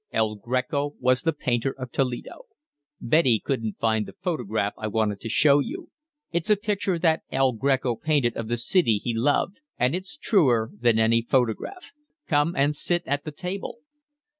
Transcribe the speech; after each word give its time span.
"El 0.11 0.33
Greco 0.33 0.95
was 0.99 1.21
the 1.21 1.31
painter 1.31 1.75
of 1.77 1.91
Toledo. 1.91 2.45
Betty 2.99 3.39
couldn't 3.39 3.77
find 3.77 4.07
the 4.07 4.13
photograph 4.13 4.73
I 4.75 4.87
wanted 4.87 5.19
to 5.21 5.29
show 5.29 5.59
you. 5.59 5.91
It's 6.31 6.49
a 6.49 6.55
picture 6.55 6.97
that 6.97 7.21
El 7.31 7.51
Greco 7.51 7.95
painted 7.97 8.35
of 8.35 8.47
the 8.47 8.57
city 8.57 8.97
he 8.97 9.13
loved, 9.13 9.59
and 9.77 9.93
it's 9.93 10.17
truer 10.17 10.71
than 10.75 10.97
any 10.97 11.21
photograph. 11.21 11.91
Come 12.27 12.55
and 12.55 12.75
sit 12.75 13.03
at 13.05 13.25
the 13.25 13.31
table." 13.31 13.77